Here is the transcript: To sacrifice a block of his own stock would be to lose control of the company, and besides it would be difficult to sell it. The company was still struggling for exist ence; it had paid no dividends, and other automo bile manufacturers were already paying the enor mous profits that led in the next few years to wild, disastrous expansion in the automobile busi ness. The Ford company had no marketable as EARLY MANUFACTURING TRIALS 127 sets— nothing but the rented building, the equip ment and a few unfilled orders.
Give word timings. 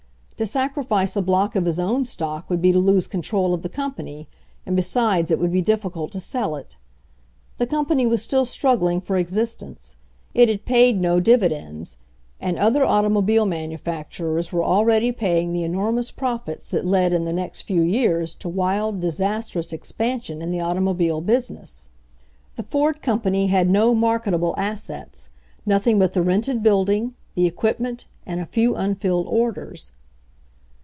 To 0.37 0.47
sacrifice 0.47 1.15
a 1.15 1.21
block 1.21 1.55
of 1.55 1.65
his 1.65 1.77
own 1.77 2.03
stock 2.03 2.49
would 2.49 2.63
be 2.63 2.71
to 2.71 2.79
lose 2.79 3.07
control 3.07 3.53
of 3.53 3.61
the 3.61 3.69
company, 3.69 4.27
and 4.65 4.75
besides 4.75 5.29
it 5.29 5.37
would 5.37 5.51
be 5.51 5.61
difficult 5.61 6.11
to 6.13 6.19
sell 6.19 6.55
it. 6.55 6.77
The 7.59 7.67
company 7.67 8.07
was 8.07 8.23
still 8.23 8.45
struggling 8.45 9.01
for 9.01 9.17
exist 9.17 9.61
ence; 9.61 9.95
it 10.33 10.49
had 10.49 10.65
paid 10.65 10.99
no 10.99 11.19
dividends, 11.19 11.99
and 12.39 12.57
other 12.57 12.79
automo 12.81 13.23
bile 13.23 13.45
manufacturers 13.45 14.51
were 14.51 14.63
already 14.63 15.11
paying 15.11 15.53
the 15.53 15.61
enor 15.61 15.93
mous 15.93 16.09
profits 16.09 16.67
that 16.69 16.87
led 16.87 17.13
in 17.13 17.25
the 17.25 17.33
next 17.33 17.61
few 17.61 17.83
years 17.83 18.33
to 18.33 18.49
wild, 18.49 18.99
disastrous 18.99 19.71
expansion 19.71 20.41
in 20.41 20.49
the 20.49 20.59
automobile 20.59 21.21
busi 21.21 21.51
ness. 21.51 21.89
The 22.55 22.63
Ford 22.63 23.03
company 23.03 23.45
had 23.45 23.69
no 23.69 23.93
marketable 23.93 24.55
as 24.57 24.89
EARLY 24.89 24.97
MANUFACTURING 24.97 25.03
TRIALS 25.03 25.29
127 25.65 25.65
sets— 25.65 25.65
nothing 25.69 25.99
but 25.99 26.13
the 26.13 26.23
rented 26.23 26.63
building, 26.63 27.13
the 27.35 27.45
equip 27.45 27.79
ment 27.79 28.05
and 28.25 28.41
a 28.41 28.47
few 28.47 28.75
unfilled 28.75 29.27
orders. 29.27 29.91